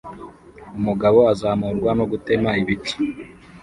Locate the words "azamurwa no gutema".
1.33-2.49